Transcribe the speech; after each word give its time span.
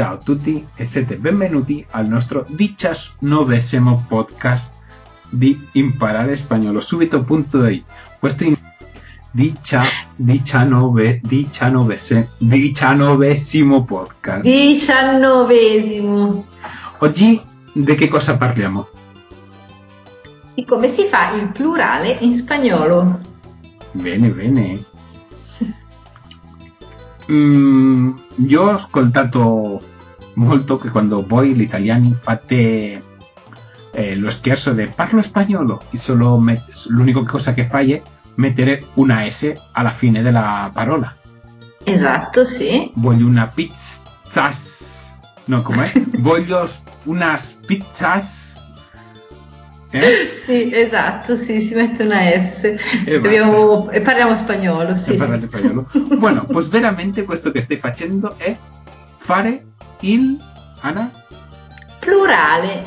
Ciao 0.00 0.14
a 0.14 0.16
tutti 0.16 0.66
e 0.76 0.86
siete 0.86 1.18
benvenuti 1.18 1.84
al 1.90 2.08
nostro 2.08 2.46
diciannovesimo 2.48 4.06
podcast 4.08 4.72
di 5.28 5.68
Imparare 5.72 6.36
Spagnolo 6.36 6.80
Subito.it. 6.80 7.84
Questo 8.18 8.44
in 8.44 8.56
dicia, 9.30 9.82
diciannove, 10.16 11.20
diciannovese, 11.22 12.30
diciannovesimo 12.38 13.84
podcast. 13.84 14.40
Diciannovesimo. 14.40 16.46
Oggi 17.00 17.38
di 17.74 17.94
che 17.94 18.08
cosa 18.08 18.38
parliamo? 18.38 18.88
Di 20.54 20.64
come 20.64 20.88
si 20.88 21.04
fa 21.04 21.32
il 21.32 21.52
plurale 21.52 22.16
in 22.20 22.32
spagnolo. 22.32 23.20
Bene, 23.92 24.28
bene. 24.28 24.82
Mm, 27.30 28.12
io 28.48 28.62
ho 28.62 28.70
ascoltato 28.70 29.80
molto 30.40 30.78
che 30.78 30.88
quando 30.88 31.24
voi 31.26 31.54
gli 31.54 31.60
italiani 31.60 32.16
fate 32.18 33.02
eh, 33.92 34.16
lo 34.16 34.30
scherzo 34.30 34.72
de 34.72 34.88
parlo 34.88 35.20
spagnolo 35.20 35.82
e 35.90 35.98
solo 35.98 36.38
met- 36.38 36.86
l'unica 36.88 37.22
cosa 37.24 37.52
che 37.52 37.64
fai 37.64 37.92
è 37.92 38.02
mettere 38.36 38.82
una 38.94 39.28
S 39.28 39.52
alla 39.72 39.90
fine 39.90 40.22
della 40.22 40.70
parola. 40.72 41.14
Esatto, 41.84 42.44
sì. 42.44 42.90
Voglio 42.94 43.26
una 43.26 43.48
pizza. 43.48 44.52
No, 45.44 45.62
com'è? 45.62 45.90
Voglio 46.20 46.66
unas 47.04 47.58
pizzas. 47.66 48.48
Eh? 49.90 50.30
Sì, 50.30 50.72
esatto, 50.72 51.36
sì, 51.36 51.60
si 51.60 51.74
mette 51.74 52.04
una 52.04 52.20
S. 52.40 52.62
E 53.04 53.14
Abbiamo- 53.16 53.90
e 53.90 54.00
parliamo 54.00 54.34
spagnolo, 54.36 54.96
sì. 54.96 55.12
E 55.12 55.16
parlate 55.16 55.48
spagnolo. 55.48 55.90
Bueno, 56.16 56.44
pues 56.46 56.68
veramente 56.68 57.24
questo 57.24 57.50
che 57.50 57.60
stai 57.60 57.76
facendo 57.76 58.34
è 58.38 58.56
fare 59.30 59.64
il 60.00 60.36
Ana 60.80 61.08
Plurale. 62.00 62.84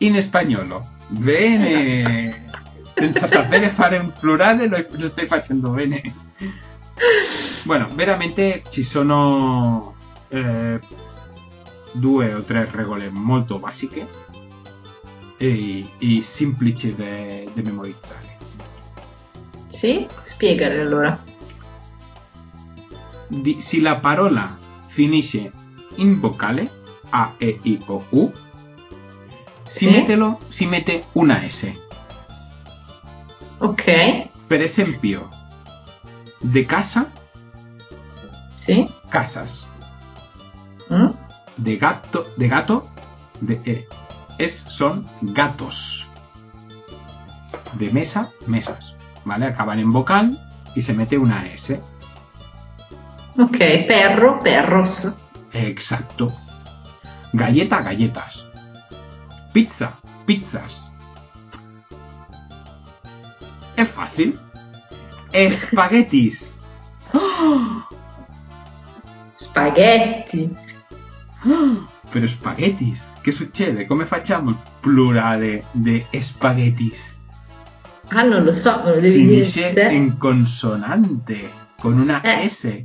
in 0.00 0.20
spagnolo. 0.20 0.86
Bene. 1.08 2.44
Senza 2.92 3.26
sapere 3.26 3.70
fare 3.70 3.96
un 3.96 4.12
plurale 4.12 4.66
lo, 4.66 4.84
lo 4.98 5.08
stai 5.08 5.26
facendo 5.26 5.70
bene. 5.70 6.02
Bueno, 7.64 7.86
veramente 7.94 8.62
ci 8.68 8.82
sono 8.82 9.94
eh, 10.28 10.78
due 11.92 12.34
o 12.34 12.42
tre 12.42 12.68
regole 12.70 13.08
molto 13.08 13.56
basiche 13.56 14.06
e, 15.38 15.90
e 15.96 16.22
semplici 16.22 16.94
da 16.94 17.62
memorizzare. 17.62 18.36
Sì? 19.68 20.06
Spiegale 20.20 20.82
allora. 20.82 21.18
Di- 23.26 23.58
se 23.58 23.80
la 23.80 23.96
parola 23.96 24.59
finisce 24.90 25.50
in 25.96 26.20
vocale 26.20 26.68
A, 27.10 27.34
E, 27.38 27.58
I 27.62 27.78
o 27.86 28.04
U, 28.10 28.30
si, 29.64 29.86
Sì. 29.86 29.90
mettelo- 29.90 30.38
si 30.48 30.66
mette 30.66 31.04
una 31.14 31.48
S. 31.48 31.70
Ok. 33.58 33.84
Per 34.48 34.60
esempio, 34.62 35.28
de 36.40 36.64
casa, 36.66 37.10
Sì. 38.54 38.84
casas. 39.08 39.66
Mm? 40.92 41.10
De 41.56 41.76
gato, 41.76 42.24
de 42.36 42.48
gato, 42.48 42.84
de, 43.40 43.60
eh, 43.64 43.86
es, 44.38 44.64
son 44.68 45.06
gatos. 45.22 46.06
De 47.74 47.90
mesa, 47.92 48.30
mesas. 48.46 48.94
¿Vale? 49.24 49.46
Acaban 49.46 49.78
en 49.78 49.92
vocal 49.92 50.30
y 50.74 50.82
se 50.82 50.94
mete 50.94 51.18
una 51.18 51.46
S. 51.46 51.80
Ok, 53.38 53.58
perro, 53.86 54.38
perros. 54.40 55.12
Exacto. 55.52 56.32
Galleta, 57.32 57.80
galletas. 57.82 58.46
Pizza, 59.52 59.98
pizzas. 60.26 60.92
Es 63.76 63.88
fácil. 63.88 64.38
Espaguetis. 65.32 66.52
Spaghetti. 69.36 70.54
Pero 72.10 72.26
spaghettis, 72.26 73.12
che 73.22 73.32
succede? 73.32 73.86
Come 73.86 74.04
facciamo 74.04 74.50
il 74.50 74.56
plurale 74.80 75.64
di 75.72 76.04
spaghettis? 76.18 77.18
Ah, 78.08 78.22
non 78.22 78.42
lo 78.42 78.52
so, 78.52 78.82
me 78.84 78.94
lo 78.94 79.00
devi 79.00 79.18
Finisce 79.18 79.70
dire 79.70 79.92
in 79.94 80.18
consonante, 80.18 81.50
con 81.78 81.98
una 81.98 82.20
Eh. 82.20 82.48
S. 82.48 82.84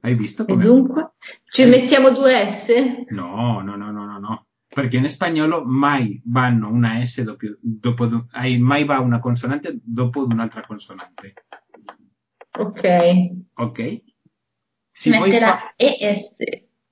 Hai 0.00 0.14
visto 0.14 0.42
E 0.42 0.46
come? 0.46 0.64
dunque? 0.64 1.12
Ci 1.48 1.64
mettiamo 1.64 2.10
due 2.10 2.46
S? 2.46 2.72
No, 3.08 3.60
no, 3.60 3.76
no, 3.76 3.90
no, 3.90 4.04
no, 4.04 4.18
no. 4.18 4.46
Perché 4.66 4.98
in 4.98 5.08
spagnolo 5.08 5.64
mai 5.64 6.20
vanno 6.24 6.68
una 6.68 7.04
S 7.04 7.22
dopo, 7.22 7.46
dopo 7.60 8.26
mai 8.58 8.84
va 8.84 9.00
una 9.00 9.18
consonante 9.18 9.78
dopo 9.82 10.24
un'altra 10.24 10.60
consonante. 10.60 11.34
Ok. 12.58 13.30
Ok? 13.54 14.02
Si 14.92 15.10
mette 15.10 15.38
fa- 15.38 15.46
la 15.46 15.72
ES. 15.76 16.32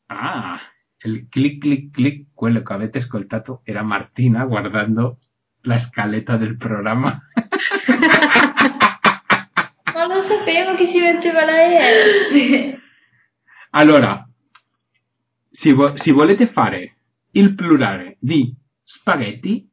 Ah, 0.06 0.58
il 1.04 1.28
clic 1.28 1.60
clic 1.60 1.90
clic, 1.92 2.26
quello 2.32 2.62
che 2.62 2.72
avete 2.72 2.98
ascoltato 2.98 3.60
era 3.64 3.82
Martina 3.82 4.44
guardando 4.46 5.18
la 5.62 5.78
scaletta 5.78 6.36
del 6.36 6.56
programma. 6.56 7.20
Ma 9.94 10.06
lo 10.06 10.20
sapevo 10.20 10.74
che 10.76 10.84
si 10.84 11.00
metteva 11.00 11.44
la 11.44 11.62
ES. 11.62 12.78
Allora, 13.80 14.28
se, 15.50 15.72
vo- 15.72 15.96
se 15.96 16.12
volete 16.12 16.46
fare 16.46 16.96
il 17.32 17.54
plurale 17.54 18.16
di 18.20 18.54
spaghetti, 18.82 19.68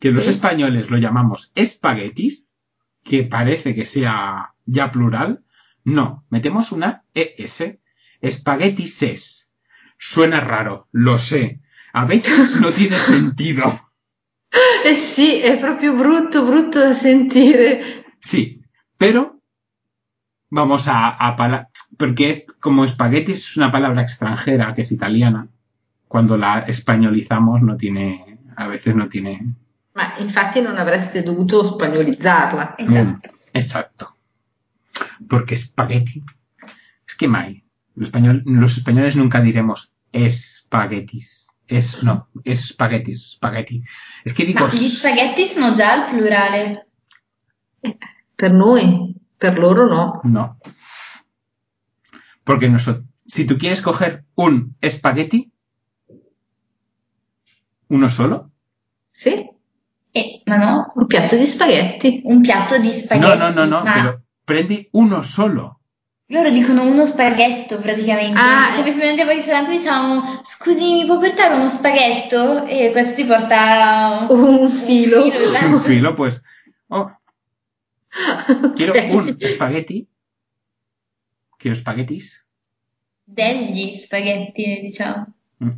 que 0.00 0.10
los 0.10 0.24
Sí. 0.24 0.30
españoles 0.30 0.90
lo 0.90 0.98
llamamos 0.98 1.52
espaguetis, 1.54 2.56
que 3.04 3.24
parece 3.24 3.74
que 3.74 3.84
sea 3.84 4.54
ya 4.66 4.90
plural, 4.90 5.44
no, 5.84 6.24
metemos 6.30 6.72
una 6.72 7.04
ES, 7.14 7.78
espaguetises. 8.20 9.50
Suena 9.98 10.40
raro, 10.40 10.88
lo 10.92 11.18
sé. 11.18 11.56
A 11.92 12.04
veces 12.04 12.56
no 12.60 12.70
tiene 12.72 12.96
sentido. 12.96 13.90
Eh 14.84 14.94
sì, 14.94 15.38
è 15.40 15.58
proprio 15.58 15.94
brutto, 15.94 16.44
brutto 16.44 16.78
da 16.80 16.92
sentire. 16.92 18.04
Sí, 18.20 18.60
pero 18.96 19.40
vamos 20.50 20.86
a, 20.88 21.16
a 21.26 21.36
pala- 21.36 21.68
porque 22.02 22.30
es 22.30 22.46
como 22.58 22.84
espagueti 22.84 23.30
es 23.30 23.56
una 23.56 23.70
palabra 23.70 24.02
extranjera 24.02 24.74
que 24.74 24.82
es 24.82 24.90
italiana. 24.90 25.46
Cuando 26.08 26.36
la 26.36 26.58
españolizamos 26.66 27.62
no 27.62 27.76
tiene, 27.76 28.38
a 28.56 28.66
veces 28.66 28.96
no 28.96 29.06
tiene. 29.06 29.54
Ma 29.94 30.14
infatti 30.18 30.60
non 30.60 30.78
avreste 30.78 31.22
dovuto 31.22 31.62
spagnolizzarla. 31.62 32.74
Esatto. 32.76 33.30
Exacto. 33.52 34.04
Porque 35.28 35.54
espagueti. 35.54 36.24
Es 37.06 37.14
que 37.14 37.28
mai. 37.28 37.62
Los, 37.94 38.08
español- 38.08 38.42
los 38.46 38.76
españoles 38.78 39.14
nunca 39.14 39.40
diremos 39.40 39.92
espaguetis. 40.10 41.54
Es, 41.68 42.02
no, 42.02 42.26
es 42.42 42.70
espaguetis, 42.70 43.38
spaghetti. 43.38 43.84
Es 44.24 44.34
que 44.34 44.44
digo. 44.44 44.66
Ma 44.66 44.74
gli 44.74 44.88
spaghetti 44.88 45.46
sono 45.46 45.72
già 45.72 45.92
al 45.92 46.10
plurale. 46.10 46.88
Per 48.34 48.50
noi, 48.50 49.14
per 49.38 49.56
loro 49.56 49.86
no. 49.86 50.20
No. 50.24 50.58
Porque 52.44 52.68
nosotros, 52.68 53.04
si 53.26 53.44
tú 53.46 53.56
quieres 53.58 53.80
coger 53.82 54.24
un 54.34 54.74
espagueti, 54.80 55.50
uno 57.88 58.08
solo, 58.08 58.44
Sì? 59.10 59.50
Eh, 60.14 60.42
ma 60.46 60.56
no, 60.56 60.92
Un 60.94 61.06
piatto 61.06 61.36
di 61.36 61.46
spaghetti. 61.46 62.20
un 62.24 62.40
piatto 62.40 62.78
di 62.78 62.88
no, 62.88 62.92
spaghetti. 62.92 63.38
no, 63.38 63.50
no, 63.50 63.64
no, 63.64 63.82
ma 63.82 63.92
pero 63.92 64.20
prendi 64.44 64.88
uno 64.92 65.22
solo. 65.22 65.80
loro 66.26 66.50
dicono 66.50 66.86
uno 66.86 67.04
spaghetto 67.06 67.78
praticamente. 67.80 68.38
Ah, 68.38 68.74
Come 68.76 68.90
se 68.90 68.98
noi 68.98 69.08
andiamo 69.08 69.30
al 69.30 69.36
ristorante 69.36 69.70
e 69.72 69.76
diciamo 69.76 70.40
scusi, 70.44 70.92
mi 70.94 71.06
può 71.06 71.18
portare 71.18 71.54
uno 71.54 71.68
spaghetto? 71.68 72.64
E 72.64 72.90
questo 72.92 73.14
ti 73.16 73.24
porta 73.26 74.26
Un 74.30 74.68
filo. 74.70 75.24
Un 75.24 75.30
filo, 75.30 75.44
Es 75.44 75.52
esatto. 75.54 75.74
un 75.74 75.80
filo, 75.80 76.14
pues. 76.14 76.42
Oh, 76.88 77.10
quiero 78.74 78.92
Ok. 78.96 79.14
un 79.14 79.36
espagueti. 79.38 80.06
Quiero 81.62 81.74
espaguetis. 81.76 82.48
degli 83.24 83.94
spaghetti, 83.94 84.80
diciamo. 84.82 85.32
Mm. 85.60 85.70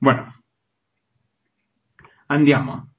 Bueno. 0.00 0.34
Andiamo. 2.28 2.90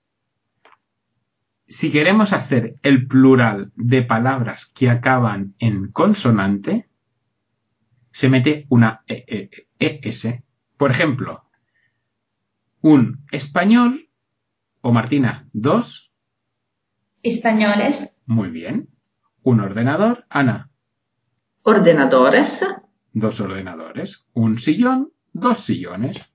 Si 1.68 1.92
queremos 1.92 2.32
hacer 2.32 2.76
el 2.84 3.08
plural 3.08 3.72
de 3.76 4.04
palabras 4.04 4.68
que 4.68 4.88
acaban 4.90 5.56
en 5.58 5.92
consonante, 5.92 6.88
se 8.12 8.30
mete 8.30 8.68
una 8.70 9.04
E- 9.08 9.26
E- 9.28 9.68
ES. 9.80 10.44
Por 10.78 10.92
ejemplo, 10.92 11.50
un 12.82 13.26
español, 13.32 14.10
o 14.82 14.92
Martina, 14.92 15.50
dos, 15.54 16.12
Españoles, 17.24 18.14
muy 18.28 18.50
bien. 18.52 18.90
Un 19.42 19.60
ordenador, 19.60 20.28
Ana, 20.30 20.70
Ordenadores. 21.68 22.64
dos 23.12 23.40
ordenadores. 23.42 24.28
Un 24.34 24.60
sillón, 24.60 25.12
dos 25.34 25.62
sillones. 25.62 26.32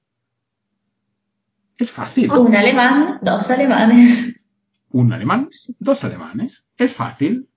Es 1.78 1.92
fácil. 1.92 2.32
Un 2.32 2.52
alemán, 2.54 3.20
dos 3.22 3.48
alemanes. 3.48 4.34
Un 4.90 5.12
alemán, 5.12 5.48
dos 5.78 6.02
alemanes. 6.02 6.66
Es 6.76 6.94
fácil. 6.94 7.48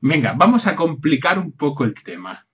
Venga, 0.00 0.32
vamos 0.32 0.66
a 0.66 0.74
complicar 0.74 1.38
un 1.38 1.52
poco 1.52 1.84
el 1.84 1.94
tema. 1.94 2.48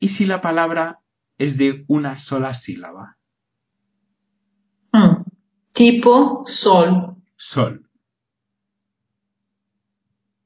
¿Y 0.00 0.08
si 0.08 0.26
la 0.26 0.40
palabra 0.40 0.98
es 1.38 1.56
de 1.56 1.84
una 1.86 2.18
sola 2.18 2.52
sílaba? 2.52 3.16
Mm. 4.92 5.22
Tipo 5.72 6.42
sol. 6.46 7.14
Sol. 7.36 7.83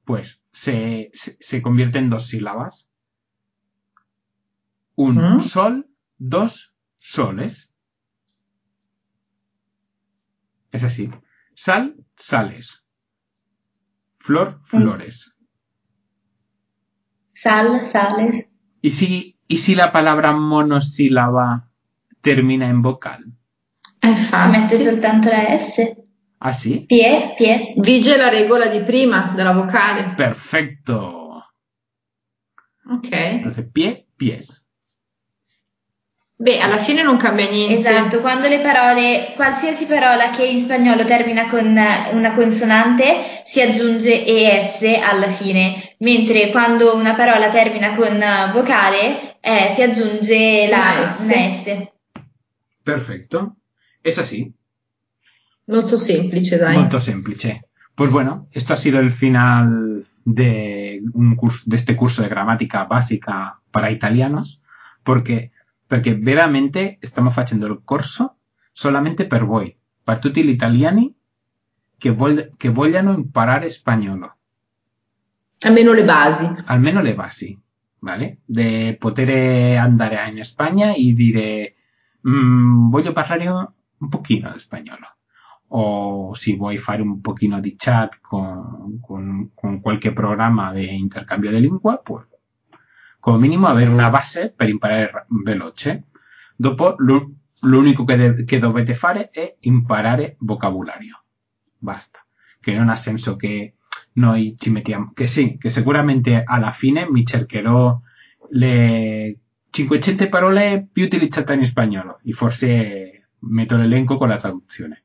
Pues 0.09 0.41
se, 0.53 1.11
se, 1.13 1.37
se 1.39 1.61
convierte 1.61 1.99
en 1.99 2.09
dos 2.09 2.29
sílabas. 2.29 2.89
Un 4.95 5.17
¿Mm? 5.17 5.41
sol, 5.41 5.87
dos 6.17 6.75
soles. 6.97 7.75
Es 10.73 10.83
así. 10.83 11.11
Sal, 11.55 11.95
sales. 12.17 12.87
Flor, 14.17 14.61
flores. 14.63 15.37
Sal, 17.35 17.85
sales. 17.85 18.51
¿Y 18.81 18.93
si, 18.93 19.39
¿Y 19.47 19.59
si 19.59 19.75
la 19.75 19.93
palabra 19.93 20.33
monosílaba 20.33 21.69
termina 22.23 22.71
en 22.71 22.81
vocal? 22.81 23.27
Si 24.01 24.09
Infatti. 24.09 24.53
mette 24.53 24.79
soltanto 24.79 25.29
la 25.29 25.55
S. 25.55 26.08
¿Así? 26.39 26.87
Pie, 26.87 27.35
pies. 27.37 27.75
Vige 27.77 28.17
la 28.17 28.29
regola 28.29 28.67
di 28.67 28.83
prima 28.83 29.33
della 29.35 29.53
vocale. 29.53 30.15
Perfecto. 30.17 31.43
Ok. 32.91 33.09
Entonces, 33.11 33.67
pie, 33.73 34.07
pies. 34.17 34.67
Beh, 36.41 36.61
alla 36.61 36.79
fine 36.79 37.03
non 37.03 37.17
cambia 37.17 37.49
niente. 37.49 37.75
Esatto, 37.75 38.21
quando 38.21 38.47
le 38.47 38.61
parole, 38.61 39.33
qualsiasi 39.35 39.87
parola 39.87 40.31
che 40.31 40.47
in 40.47 40.61
spagnolo 40.61 41.05
termina 41.05 41.49
con 41.49 41.77
eh, 41.77 42.11
una 42.13 42.33
consonante 42.35 43.43
si 43.43 43.61
aggiunge 43.61 44.25
ES 44.25 44.83
alla 45.03 45.29
fine, 45.31 45.97
mentre 45.99 46.51
quando 46.53 46.95
una 46.95 47.15
parola 47.15 47.49
termina 47.49 47.97
con 47.97 48.23
eh, 48.23 48.53
vocale 48.53 49.39
eh, 49.41 49.73
si 49.75 49.83
aggiunge 49.83 50.69
la 50.69 50.99
Una 51.01 51.09
S. 51.09 51.29
S. 51.33 51.93
Perfecto. 52.85 53.57
Es 54.05 54.19
así. 54.19 54.55
Molto 55.69 55.99
semplice, 55.99 56.57
dai. 56.57 56.77
Molto 56.77 56.99
semplice. 56.99 57.69
Pues 57.95 58.11
bueno, 58.11 58.49
esto 58.53 58.73
ha 58.73 58.77
sido 58.77 58.99
el 59.01 59.11
final 59.11 60.07
de, 60.25 61.03
un 61.13 61.35
curso, 61.35 61.65
de 61.67 61.77
este 61.77 61.95
curso 61.95 62.23
de 62.23 62.29
gramática 62.29 62.85
básica 62.85 63.61
para 63.71 63.91
italianos, 63.91 64.61
porque, 65.03 65.53
perché 65.87 66.15
veramente 66.15 66.99
stiamo 67.03 67.31
facendo 67.31 67.67
il 67.67 67.81
corso 67.85 68.37
solamente 68.73 69.27
per 69.27 69.45
voi, 69.45 69.77
per 70.05 70.19
tutti 70.21 70.43
gli 70.45 70.51
italiani 70.51 71.15
che, 71.99 72.11
vog- 72.11 72.57
che 72.57 72.69
vogliano 72.71 73.13
imparare 73.13 73.69
spagnolo. 73.69 74.37
Almeno 75.61 75.93
le 75.93 76.05
basi. 76.05 76.55
almeno 76.67 77.03
le 77.03 77.15
basi, 77.15 77.59
¿vale? 77.99 78.39
De 78.45 78.97
poter 78.99 79.77
andare 79.77 80.31
in 80.31 80.45
Spagna 80.45 80.93
e 80.95 81.13
dire 81.13 81.75
"Mm, 82.29 82.91
voglio 82.91 83.11
parlare 83.13 83.49
un 83.49 84.09
pochino 84.09 84.53
di 84.53 84.59
spagnolo. 84.61 85.17
O 85.71 86.35
si 86.35 86.57
vuoi 86.57 86.79
fare 86.79 87.03
un 87.03 87.21
pochino 87.21 87.61
di 87.61 87.75
chat 87.77 88.21
con, 88.21 88.99
con, 89.01 89.51
con 89.55 89.81
qualche 89.81 90.13
programma 90.13 90.73
di 90.73 90.97
intercambio 90.97 91.51
di 91.51 91.61
lingua, 91.61 91.99
pues 91.99 92.27
come 93.21 93.39
minimo 93.39 93.67
avere 93.67 93.91
una 93.91 94.11
base 94.11 94.53
per 94.55 94.69
imparare 94.69 95.11
ra- 95.11 95.27
veloce. 95.29 96.05
Dopo 96.57 96.95
lo- 96.99 97.33
l'unico 97.61 98.05
che, 98.05 98.17
de- 98.17 98.45
che 98.45 98.59
dovete 98.59 98.95
fare 98.95 99.31
è 99.31 99.57
imparare 99.61 100.37
vocabolario. 100.41 101.23
Basta. 101.77 102.25
Che 102.61 102.75
non 102.75 102.89
ha 102.89 102.97
senso 102.97 103.37
che 103.37 103.75
noi 104.15 104.55
ci 104.59 104.71
mettiamo, 104.71 105.13
che 105.15 105.27
sì, 105.27 105.57
che 105.59 105.69
sicuramente 105.69 106.43
alla 106.45 106.71
fine 106.71 107.09
mi 107.09 107.25
cercherò 107.25 108.01
le 108.51 109.39
500 109.71 110.29
parole 110.29 110.89
più 110.91 111.05
utilizzate 111.05 111.55
in 111.55 111.67
spagnolo 111.67 112.19
e 112.25 112.33
forse 112.33 113.29
metto 113.41 113.77
l'elenco 113.77 114.17
con 114.17 114.29
la 114.29 114.37
traduzione. 114.37 115.05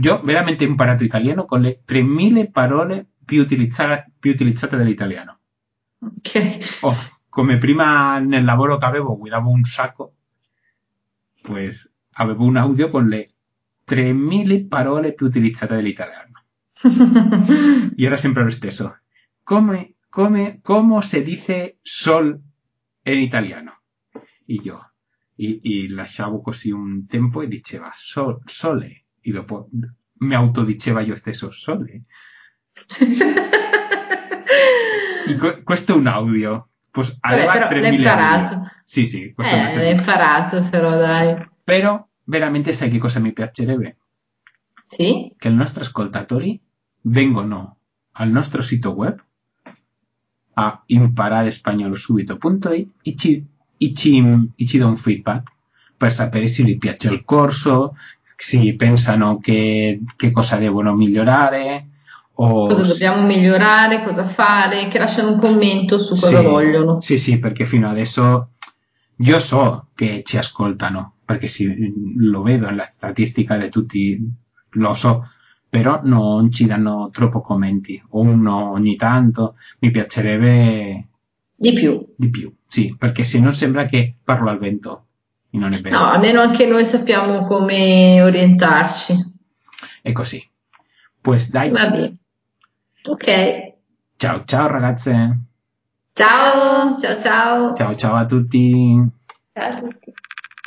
Io 0.00 0.22
veramente 0.22 0.64
imparato 0.64 1.04
italiano 1.04 1.44
con 1.44 1.60
le 1.60 1.82
3000 1.84 2.46
parole 2.50 3.06
più, 3.24 3.42
utilizza- 3.42 4.04
più 4.18 4.30
utilizzate 4.32 4.76
dall'italiano. 4.76 5.38
Ok. 5.98 6.78
Oh, 6.82 6.94
come 7.28 7.58
prima 7.58 8.18
nel 8.18 8.44
lavoro 8.44 8.78
che 8.78 8.86
avevo 8.86 9.16
guidavo 9.18 9.50
un 9.50 9.64
sacco, 9.64 10.14
pues 11.42 11.94
avevo 12.12 12.44
un 12.44 12.56
audio 12.56 12.90
con 12.90 13.08
le 13.08 13.26
3000 13.84 14.66
parole 14.68 15.12
più 15.14 15.26
utilizzate 15.26 15.74
dall'italiano. 15.74 16.44
Y 17.96 18.04
era 18.04 18.16
siempre 18.16 18.44
lo 18.44 18.50
stesso. 18.50 18.96
Come, 19.42 19.96
come, 20.08 20.60
¿Cómo 20.62 21.02
se 21.02 21.22
dice 21.22 21.78
sol 21.82 22.40
en 23.04 23.20
italiano? 23.20 23.82
Y 24.46 24.62
yo. 24.62 24.80
Y, 25.36 25.60
y 25.62 25.88
lasciavo 25.88 26.40
così 26.40 26.70
un 26.70 27.06
tempo 27.06 27.42
e 27.42 27.48
diceva 27.48 27.92
sol, 27.94 28.40
sole. 28.46 29.05
E 29.26 29.32
dopo 29.32 29.68
mi 30.18 30.34
autodiceva 30.34 31.00
io 31.00 31.16
stesso 31.16 31.50
sole. 31.50 32.02
Que- 35.38 35.62
questo 35.62 35.92
è 35.92 35.96
un 35.96 36.06
audio. 36.06 36.68
Pues 36.90 37.18
Vabbè, 37.20 37.36
però 37.44 37.58
l'hai 37.58 37.68
3000 37.68 37.94
imparato. 37.96 38.54
audio. 38.54 38.70
Sì, 38.84 39.06
sì, 39.06 39.32
questo 39.34 39.54
me 39.56 39.70
Eh, 39.70 39.74
lo 39.74 39.80
l'hai 39.82 39.90
imparato 39.96 40.62
però, 40.70 40.88
dai. 40.90 41.48
Però 41.64 42.06
veramente 42.24 42.72
sai 42.72 42.88
che 42.88 42.98
cosa 42.98 43.18
mi 43.18 43.32
piacerebbe? 43.32 43.96
Sì? 44.86 45.34
Che 45.36 45.48
i 45.48 45.54
nostri 45.54 45.82
ascoltatori 45.82 46.58
vengono 47.02 47.76
al 48.12 48.30
nostro 48.30 48.62
sito 48.62 48.90
web 48.92 49.22
a 50.54 50.82
impararespagnolosubito.it 50.86 52.88
e 53.02 53.16
ci, 53.16 53.44
e 53.76 53.92
ci, 53.94 54.50
e 54.56 54.66
ci 54.66 54.78
dà 54.78 54.86
un 54.86 54.96
feedback 54.96 55.52
per 55.96 56.12
sapere 56.12 56.46
se 56.46 56.62
gli 56.62 56.78
piace 56.78 57.12
il 57.12 57.24
corso, 57.24 57.96
se 58.36 58.74
pensano 58.76 59.38
che, 59.38 60.00
che 60.16 60.30
cosa 60.30 60.56
devono 60.56 60.94
migliorare 60.94 61.88
o 62.38 62.66
Cosa 62.66 62.82
dobbiamo 62.82 63.24
migliorare, 63.26 64.02
cosa 64.04 64.26
fare, 64.26 64.88
che 64.88 64.98
lasciano 64.98 65.32
un 65.32 65.38
commento 65.38 65.98
su 65.98 66.14
cosa 66.14 66.38
Sì, 66.40 66.44
vogliono. 66.44 67.00
Sì, 67.00 67.18
sì, 67.18 67.38
perché 67.38 67.64
fino 67.64 67.88
adesso 67.88 68.50
io 69.18 69.38
so 69.38 69.88
che 69.94 70.22
ci 70.22 70.36
ascoltano, 70.36 71.14
perché 71.24 71.48
sì, 71.48 71.92
lo 72.16 72.42
vedo 72.42 72.66
nella 72.66 72.86
statistica 72.86 73.56
di 73.56 73.70
tutti, 73.70 74.18
lo 74.72 74.92
so, 74.94 75.30
però 75.68 76.00
non 76.04 76.50
ci 76.50 76.66
danno 76.66 77.08
troppo 77.10 77.40
commenti, 77.40 78.02
uno 78.10 78.70
ogni 78.72 78.96
tanto, 78.96 79.54
mi 79.80 79.90
piacerebbe 79.90 81.08
Di 81.54 81.72
più. 81.72 82.04
di 82.14 82.28
più, 82.30 82.54
sì, 82.66 82.94
perché 82.98 83.24
se 83.24 83.40
no 83.40 83.50
sembra 83.52 83.86
che 83.86 84.16
parlo 84.22 84.50
al 84.50 84.58
vento, 84.58 85.05
No, 85.56 86.10
almeno 86.10 86.40
anche 86.40 86.66
noi 86.66 86.84
sappiamo 86.84 87.44
come 87.44 88.20
orientarci. 88.22 89.14
è 90.02 90.12
così. 90.12 90.46
Pues 91.20 91.50
dai, 91.50 91.70
Va 91.70 91.90
bene. 91.90 92.18
Ok. 93.04 93.74
ciao 94.16 94.44
ciao 94.44 94.66
ragazze, 94.68 95.38
Ciao, 96.12 96.98
ciao, 96.98 97.20
ciao. 97.20 97.74
ciao 97.74 97.94
ciao 97.96 98.14
a 98.14 98.24
tutti. 98.24 99.02
Ciao 99.52 99.70
a 99.70 99.74
tutti. 99.74 100.12